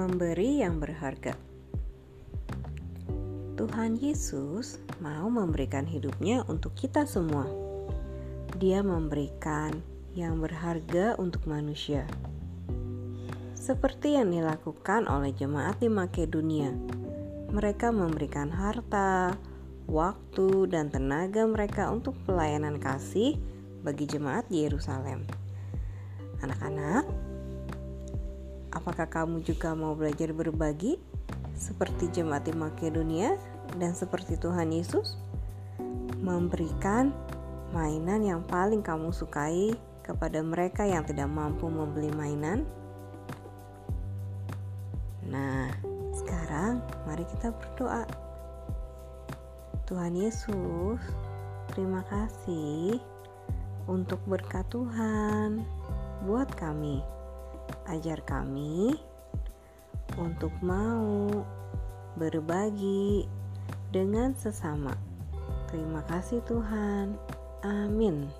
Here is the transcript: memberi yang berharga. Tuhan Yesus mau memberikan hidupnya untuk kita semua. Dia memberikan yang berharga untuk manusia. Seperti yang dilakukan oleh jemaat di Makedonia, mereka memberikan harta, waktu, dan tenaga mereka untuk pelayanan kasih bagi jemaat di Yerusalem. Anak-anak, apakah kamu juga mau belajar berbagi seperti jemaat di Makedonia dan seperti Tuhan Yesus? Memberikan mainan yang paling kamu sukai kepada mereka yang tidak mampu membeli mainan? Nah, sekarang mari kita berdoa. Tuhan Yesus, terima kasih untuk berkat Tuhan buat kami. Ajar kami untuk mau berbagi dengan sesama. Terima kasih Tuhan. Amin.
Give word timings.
memberi 0.00 0.64
yang 0.64 0.80
berharga. 0.80 1.36
Tuhan 3.60 4.00
Yesus 4.00 4.80
mau 5.04 5.28
memberikan 5.28 5.84
hidupnya 5.84 6.40
untuk 6.48 6.72
kita 6.72 7.04
semua. 7.04 7.44
Dia 8.56 8.80
memberikan 8.80 9.76
yang 10.16 10.40
berharga 10.40 11.20
untuk 11.20 11.44
manusia. 11.44 12.08
Seperti 13.52 14.16
yang 14.16 14.32
dilakukan 14.32 15.04
oleh 15.04 15.36
jemaat 15.36 15.76
di 15.84 15.92
Makedonia, 15.92 16.72
mereka 17.52 17.92
memberikan 17.92 18.48
harta, 18.48 19.36
waktu, 19.84 20.64
dan 20.72 20.88
tenaga 20.88 21.44
mereka 21.44 21.92
untuk 21.92 22.16
pelayanan 22.24 22.80
kasih 22.80 23.36
bagi 23.84 24.08
jemaat 24.08 24.48
di 24.48 24.64
Yerusalem. 24.64 25.28
Anak-anak, 26.40 27.04
apakah 28.70 29.06
kamu 29.06 29.42
juga 29.42 29.74
mau 29.74 29.94
belajar 29.98 30.30
berbagi 30.30 30.98
seperti 31.54 32.08
jemaat 32.10 32.46
di 32.46 32.54
Makedonia 32.54 33.36
dan 33.76 33.92
seperti 33.94 34.38
Tuhan 34.38 34.70
Yesus? 34.70 35.18
Memberikan 36.20 37.10
mainan 37.72 38.22
yang 38.22 38.42
paling 38.46 38.82
kamu 38.82 39.10
sukai 39.10 39.74
kepada 40.04 40.42
mereka 40.42 40.86
yang 40.86 41.06
tidak 41.06 41.30
mampu 41.30 41.70
membeli 41.70 42.10
mainan? 42.14 42.66
Nah, 45.30 45.70
sekarang 46.14 46.82
mari 47.06 47.22
kita 47.36 47.54
berdoa. 47.54 48.02
Tuhan 49.86 50.14
Yesus, 50.14 51.02
terima 51.74 52.06
kasih 52.06 53.02
untuk 53.90 54.22
berkat 54.30 54.62
Tuhan 54.70 55.66
buat 56.22 56.46
kami. 56.54 57.19
Ajar 57.90 58.22
kami 58.22 58.94
untuk 60.14 60.54
mau 60.62 61.26
berbagi 62.14 63.26
dengan 63.90 64.30
sesama. 64.38 64.94
Terima 65.66 66.06
kasih 66.06 66.38
Tuhan. 66.46 67.18
Amin. 67.66 68.30